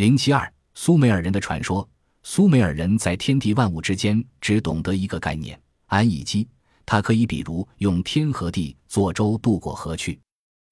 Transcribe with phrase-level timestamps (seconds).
[0.00, 1.86] 零七二苏美尔人的传说。
[2.22, 6.48] 苏美尔人在天地万物之间只懂得一个概念——安逸机。
[6.86, 10.18] 它可以比如用天和地做舟渡过河去。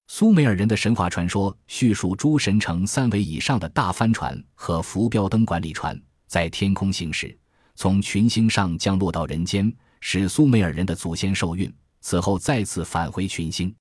[0.07, 7.37] 苏美尔人的神话传说叙述诸神乘三维以上的大帆船和浮标灯管理船在天空行驶，
[7.75, 9.71] 从群星上降落到人间，
[10.01, 11.71] 使苏美尔人的祖先受孕，
[12.01, 13.71] 此后再次返回群星。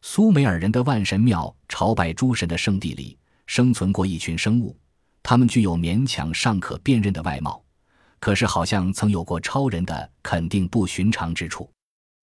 [0.00, 4.74] 苏美尔人的万神庙朝拜诸神的圣地里，生存过一群生物，
[5.28, 7.60] 他们具有勉强尚可辨认的外貌，
[8.20, 11.68] 可是好像曾有过超人的肯定不寻常之处。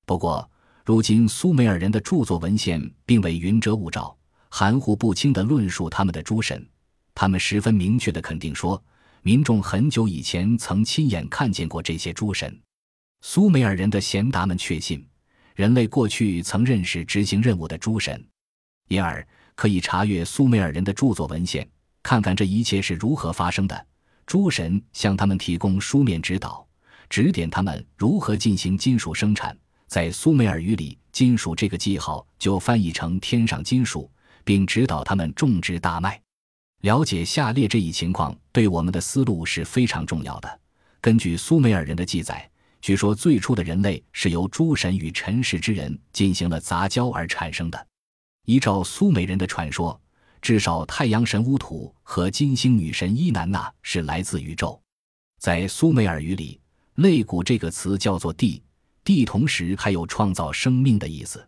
[0.06, 0.50] 不过，
[0.86, 6.66] 如今苏美尔人的著作文献并未云遮雾罩、含糊不清地论述他们的诸神，
[7.14, 8.82] 他们十分明确地肯定说，
[9.22, 12.58] 民众很久以前曾亲眼看见过这些诸神。
[13.20, 15.06] 苏美尔人的贤达们确信，
[15.56, 18.26] 人类过去曾认识执行任务的诸神，
[18.88, 21.68] 因而可以查阅苏美尔人的著作文献，
[22.04, 23.88] 看看这一切是如何发生的。
[24.28, 26.66] 诸神向他们提供书面指导，
[27.10, 29.58] 指点他们如何进行金属生产。
[29.88, 34.10] 在苏美尔语里，“金属”这个记号就翻译成“天上金属”，
[34.44, 36.20] 并指导他们种植大麦。
[36.82, 40.60] 了解下列这一情况，对我们的思路是非常重要的。
[41.00, 42.50] 根据苏美尔人的记载，
[42.82, 47.88] 据说最初的人类是由诸神与尘世之人进行了杂交而产生的。
[48.46, 50.00] 依照苏美人的传说，
[50.44, 54.78] 至少太阳神乌土和金星女神伊南娜是来自宇宙。
[55.40, 56.60] 在苏美尔语里
[56.96, 58.62] ，“肋骨”这个词叫做“地”。
[59.06, 61.48] 地同时还有创造生命的意思，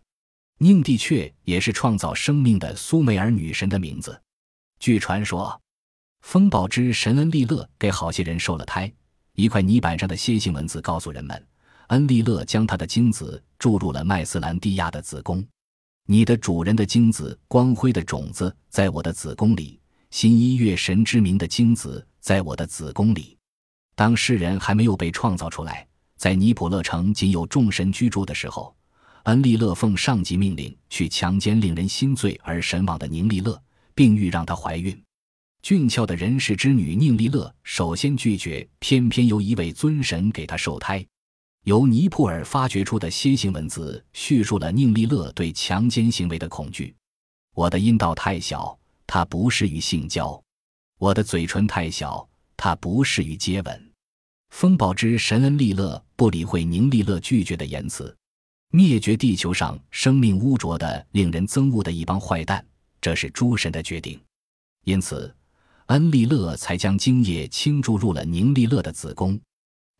[0.58, 4.18] 宁地雀也是创造生命的苏美尔女神的名字。
[4.80, 5.60] 据传说，
[6.22, 8.90] 风暴之神恩利勒给好些人受了胎。
[9.34, 11.46] 一块泥板上的楔形文字告诉人们，
[11.88, 15.46] 恩利勒将他的精子注入了麦斯兰蒂亚的子宫。
[16.08, 19.76] 你的主人的精子，光辉的种子，在我的子宫里；
[20.10, 23.36] 新一月神之名的精子，在我的子宫里。
[23.96, 25.84] 当世人还没有被创造出来。
[26.16, 28.72] 在尼普勒城仅有众神居住的时候，
[29.24, 33.60] 恩利勒奉上级命令去强奸令人心醉而神往的宁利勒，
[33.92, 34.96] 并欲让她怀孕。
[35.60, 41.04] 俊俏的人世之女宁利勒首先拒绝，偏偏由一位尊神给她受胎。
[41.66, 46.94] 由尼普尔发掘出的楔形文字叙述了宁利勒对强奸行为的恐惧：
[47.56, 50.40] 我的阴道太小，它不适于性交；
[50.96, 53.92] 我的嘴唇太小，它不适于接吻。
[54.50, 58.16] 风暴之神恩利勒不理会宁利勒拒绝的言辞，
[58.70, 62.64] 灭绝地球上生命污浊的、令人憎恶的一帮坏蛋，
[63.00, 64.16] 这是诸神的决定。
[64.84, 65.34] 因此，
[65.86, 69.36] 恩利勒才将精液倾注入了宁利勒的子宫。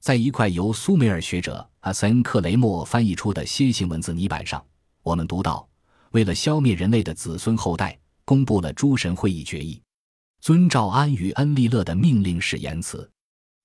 [0.07, 4.65] 在一块由苏美尔学者阿森克雷默翻译出的楔形文字泥板上，
[5.03, 5.69] 我们读到：
[6.13, 9.83] 为了消灭人类的子孙后代，公布了诸神会议决议，
[10.41, 13.11] 遵照安与恩利勒的命令式言辞。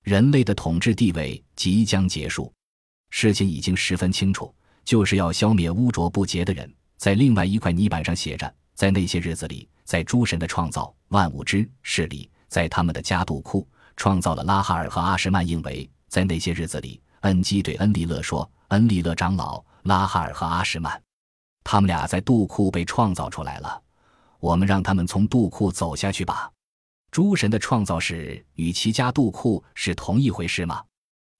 [0.02, 2.52] 人类的统治地位即将结束，
[3.10, 4.52] 事情已经十分清楚，
[4.84, 6.68] 就是要消灭污浊不洁的人。
[6.96, 13.64] 在另外一块泥板上写着：在那些日子里，在诸神的创造万物之势力，在他们的家杜库
[13.96, 15.46] 创造了拉哈尔和阿什曼。
[15.46, 21.02] 应为在那些日子里，恩基对恩利勒说：“恩利勒长老，拉哈尔和阿什曼，
[21.64, 23.82] 他们俩在杜库被创造出来了，
[24.38, 26.52] 我们让他们从杜库走下去吧。”
[27.10, 30.84] 诸神的创造史与其家杜库是同一回事吗？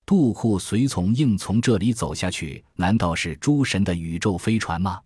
[0.06, 4.98] 杜库随从硬从这里走下去，难道是诸神的宇宙飞船吗？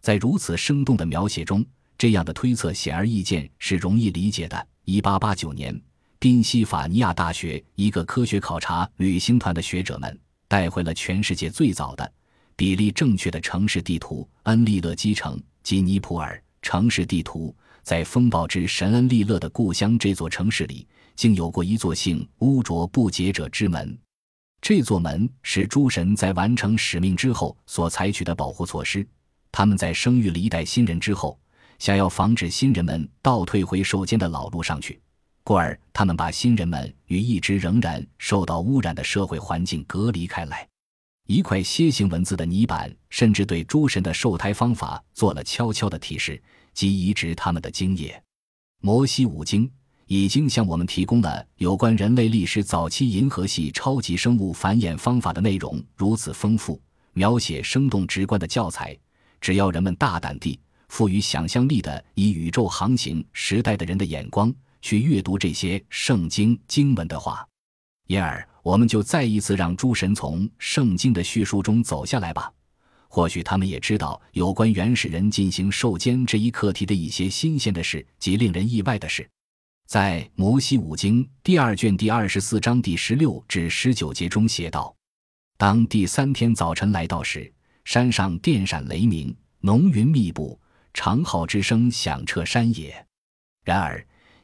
[0.00, 1.62] 在如此生动的描写中，
[1.98, 4.66] 这样的推测显而易见，是容易理解的。
[4.86, 5.78] 一八八九年，
[6.22, 12.12] 宾夕法尼亚大学一个科学考察旅行团的学者们带回了全世界最早的
[12.54, 17.52] 比例正确的城市地图——恩利勒基城及尼普尔城市地图。
[17.82, 23.98] 在风暴之神恩利勒的故乡这座城市里，竟有过一座姓污浊不洁者之门。
[24.60, 29.04] 这座门是诸神在完成使命之后所采取的保护措施。
[29.50, 31.36] 他们在生育了一代新人之后，
[31.80, 35.00] 想要防止新人们倒退回受监的老路上去，
[35.44, 40.68] 故而他们把新人们与一直仍然受到污染的社会环境隔离开来。
[41.26, 46.42] 一块楔形文字的泥板，甚至对诸神的受胎方法做了悄悄的提示。
[46.74, 48.18] 及移植他们的精液，
[48.80, 49.70] 摩西五经
[50.06, 56.80] 已经向我们提供了有关人类历史早期银河系超级生物繁衍方法的内容，如此丰富、
[57.12, 58.98] 描写生动直观的教材，
[59.38, 64.50] 只要人们大胆地、富于想象力的以宇宙航行时代的人的眼光
[64.82, 67.46] 去阅读这些圣经经文的话，
[68.08, 72.52] 因而我们就再一次让诸神从圣经的叙述中走下来吧。
[73.08, 79.28] 或许他们也知道有关原始人进行受监这一课题的一些新鲜的事及令人意外的事。
[79.86, 84.94] 在《摩西五经》第二卷第二十四章第十六至十九节中写道
[85.58, 87.52] ：“当第三天早晨来到时，
[87.84, 90.58] 山上电闪雷鸣，浓云密布，
[90.94, 93.06] 长号之声响彻山野。
[93.64, 94.02] 然而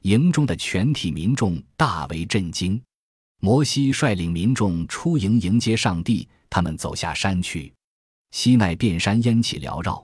[0.08, 2.80] 营中的全体民众大为震惊。
[3.40, 7.70] 摩西率领民众出营迎接上帝，他们走下山去。
[8.30, 10.02] 西奈遍山烟气缭绕，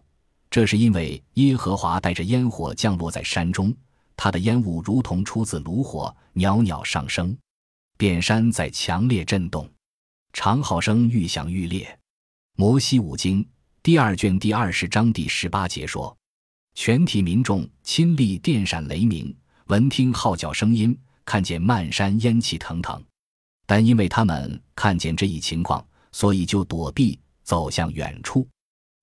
[0.50, 3.74] 这是因为耶和华带着烟火降落在山中。”
[4.14, 7.34] 他的烟雾如同出自炉火，袅袅上升，
[7.96, 9.66] 遍山在强烈震动，
[10.34, 11.98] 长号声愈响愈烈。
[12.56, 13.44] 摩西五经
[13.82, 16.14] 第二卷第二十章第十八节说
[16.76, 19.34] ：“全体民众亲历电闪雷鸣，
[19.68, 20.94] 闻听号角声音，
[21.24, 23.02] 看见漫山烟气腾腾。
[23.64, 25.82] 但因为他们看见这一情况，
[26.12, 28.46] 所以就躲避，走向远处。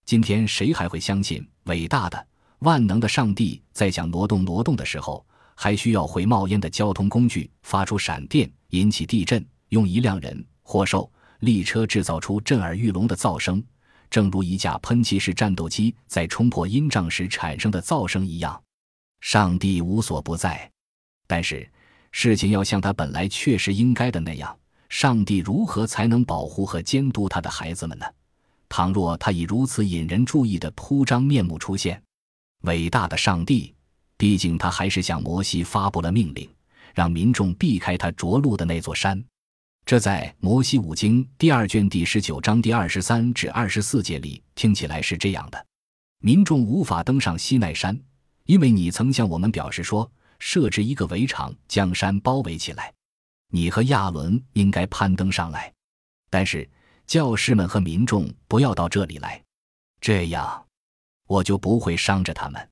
[0.06, 2.28] 今天谁还会相信伟大的？”
[2.62, 5.26] 万能的上帝在想挪动挪动的时候，
[5.56, 13.64] 还需要会冒烟的交通工具发出闪电，引起地震，用一辆人、或兽、力车制造出震耳欲聋的噪声，
[14.12, 18.62] 正如一架喷气式战斗机在冲破音障时产生的噪声一样。
[19.22, 20.70] 上帝无所不在，
[21.28, 21.68] 但是
[22.12, 24.56] 事情要像他本来确实应该的那样，
[24.90, 28.06] 上帝如何才能保护和监督他的孩子们呢？
[28.68, 32.02] 倘若他以如此引人注意的铺张面目出现？
[32.62, 33.74] 伟大的上帝，
[34.18, 36.50] 毕竟他还是向摩西发布了命令，
[36.94, 39.24] 让民众避开他着陆的那座山。
[39.86, 45.66] 这在《摩西五经》第二卷第十九章第二十三至二十四节里听起来是这样的：
[46.20, 48.00] 民众无法登上西奈山，
[48.46, 50.10] 因为你曾向我们表示说，
[50.40, 52.94] 设置一个围场将山包围起来。
[53.50, 55.72] 你和亚伦应该攀登上来，
[56.30, 56.70] 但是
[57.06, 59.44] 教师们和民众不要到这里来，
[60.00, 60.66] 这样。
[61.28, 62.70] 我就不会伤着他们。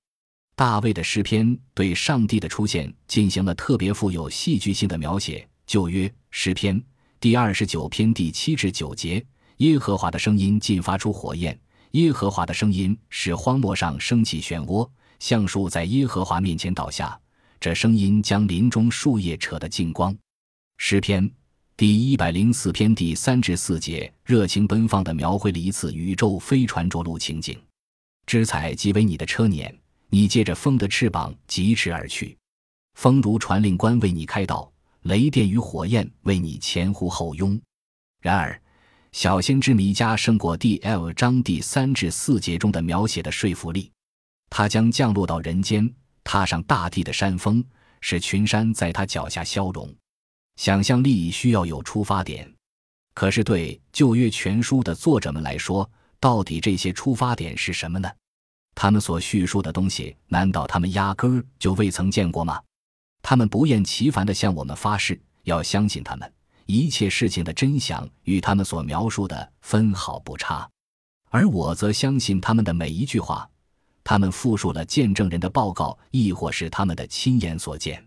[0.56, 5.48] 大卫的诗篇对上帝的出现进行了特别富有戏剧性的描写。
[5.66, 6.84] 旧约诗篇
[7.20, 9.26] 第二十九篇第七至九节：
[9.58, 11.58] 耶和华的声音进发出火焰，
[11.92, 14.90] 耶和华的声音使荒漠上升起漩涡，
[15.20, 17.20] 橡树在耶和华面前倒下，
[17.60, 20.16] 这声音将林中树叶扯得净光。
[20.78, 21.30] 诗篇
[21.76, 27.62] 第一百零四篇第三至四节，热情奔放地描绘了一次宇宙飞船着陆情景。
[28.26, 29.74] 之彩即为你的车辇，
[30.10, 32.38] 你借着风的翅膀疾驰而去，
[32.94, 37.60] 风如传令官为你开道，雷电与火焰为你前呼后拥。
[38.22, 38.62] 然而，
[39.12, 43.92] 小先知弥迦胜过第 L 章第三至四节中的描写的说服力。
[44.50, 45.94] 他将降落到人间，
[46.24, 47.64] 踏上大地的山峰，
[48.02, 49.94] 使群山在他脚下消融。
[50.56, 52.54] 想象力需要有出发点，
[53.14, 58.10] 可是对旧约全书的作者们来说，到底这些出发点是什么呢？
[58.76, 62.62] 他们所叙述的东西，难道他们压根儿就未曾见过吗？
[63.22, 66.34] 他们不厌其烦地向我们发誓，要相信他们
[66.66, 70.70] 一切事情的真相与他们所描述的分毫不差，
[71.30, 73.50] 而我则相信他们的每一句话。
[74.10, 78.04] 他们复述了见证人的报告，亦或是他们的亲眼所见。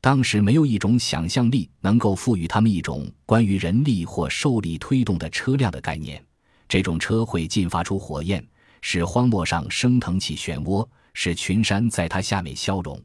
[0.00, 6.24] 当时没有一种想象力能够赋予他们一种关于人力或受力推动的车辆的概念。
[6.66, 8.42] 这种车会进发出火焰，
[8.80, 12.98] 使荒漠上升腾起漩涡，使群山在它下面消融。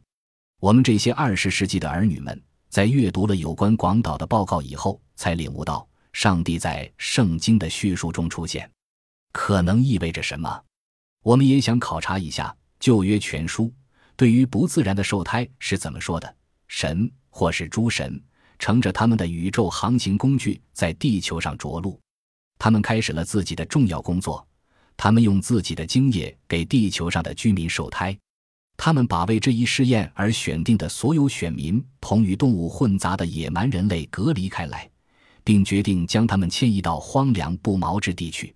[0.61, 8.71] 我们这些二十世纪的儿女们，在阅读了有关广岛的报告以后，才领悟到上帝在圣经的叙述中出现，
[9.33, 10.61] 可能意味着什么。
[11.23, 13.71] 我们也想考察一下旧约全书
[14.15, 16.35] 对于不自然的受胎是怎么说的：
[16.67, 18.21] 神或是诸神
[18.57, 21.99] 乘着他们的宇宙航行工具在地球上着陆。
[22.57, 24.45] 他们开始了自己的重要工作，
[24.97, 28.17] 他们用自己的精液给地球上的居民受胎，
[28.75, 34.89] 他们把为这一试验而选定的所有选民同与动物混杂的野蛮人类隔离开来，
[35.43, 38.53] 并决定将他们迁移到荒凉不毛之地去，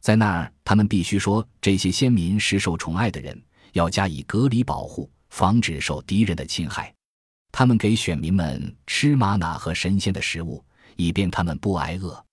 [0.00, 3.40] 在那儿，他们必须说这些先民是受宠爱的人，
[3.72, 6.94] 要加以隔离保护，防止受敌人的侵害。
[7.50, 10.64] 他们给选民们吃玛瑙和神仙的食物，
[10.96, 12.24] 以便他们不挨饿。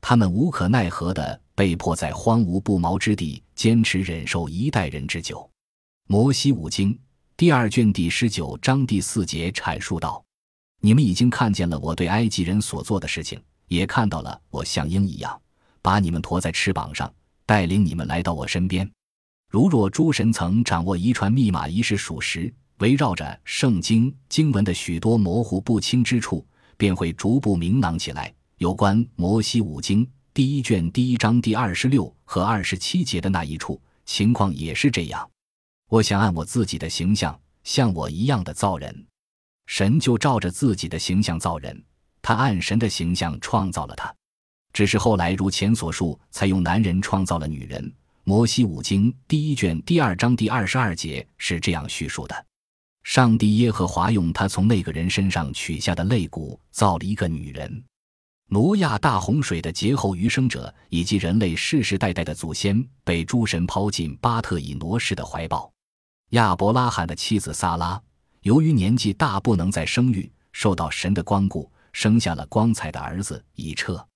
[0.00, 5.48] 他们无可奈何地被迫在荒芜不毛之地坚持忍受一代人之久。
[6.08, 6.96] 摩西五经
[7.36, 10.22] 第二卷第十九章第四节阐述道
[10.80, 15.40] ：“你们已经看见了我对埃及人所做的事情，也看到了我像鹰一样
[15.86, 17.08] 把你们驮在翅膀上，
[17.46, 18.90] 带领你们来到我身边。
[19.48, 26.44] 如若诸神曾掌握遗传密码一事属实，围绕着圣经经文的许多模糊不清之处，
[26.76, 35.30] 便会逐步明朗起来。”有关摩西五经第一卷第一章第二十六和二十七节的那一处情况也是这样。
[35.88, 39.06] 我想按我自己的形象，像我一样的造人。
[39.66, 41.80] 神就照着自己的形象造人，
[42.20, 44.12] 他按神的形象创造了他。
[44.76, 47.90] 只是后来如前所述，才用男人创造了女人。
[48.24, 52.46] 摩西五经第一卷第二章第二十二节是这样叙述的：
[53.02, 57.82] 上帝耶和华用他从那个人身上取下的肋骨造了一个女人。
[58.50, 65.72] 挪亚大洪水的劫后余生者，以及人类世世代代的祖先，被诸神抛进巴特以挪士的怀抱。
[66.32, 67.98] 亚伯拉罕的妻子萨拉，
[68.42, 74.06] 由于年纪大，不能再生育，受到神的光顾，生下了光彩的儿子以彻。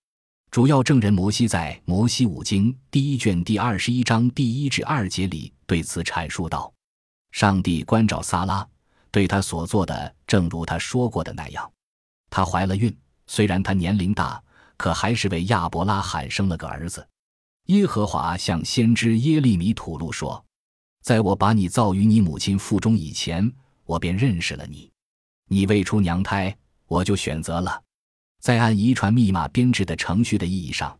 [0.50, 6.73] 主要证人摩西在《摩西五经》第一卷第二十一章第一至二节里对此阐述道
[7.30, 8.66] ：“上帝关照萨拉，
[9.12, 11.71] 对他所做的，正如他说过的那样，
[12.30, 12.92] 她怀了孕。”
[13.28, 14.42] 虽然他年龄大，
[14.76, 17.07] 可还是为亚伯拉罕生了个儿子。
[17.66, 20.45] 耶和华向先知耶利米吐露说
[21.00, 23.49] ：“在我把你造于你母亲腹中以前，
[23.85, 24.90] 我便认识了你。
[25.47, 27.80] 你未出娘胎，我就选择了。
[28.40, 30.99] 在按遗传密码编制的程序的意义上，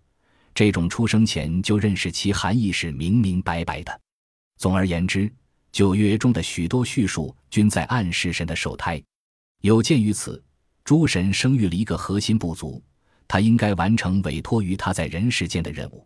[0.55, 4.01] 这种出生前就认识其含义是明明白白的。
[4.59, 5.33] 总而言之，
[5.73, 9.03] 九月中的许多叙述均在暗示神的受胎。
[9.63, 10.41] 有鉴于此。”
[10.83, 12.83] 诸神生育了一个核心部族，
[13.29, 16.05] 他应该完成委托于他在人世间的任务。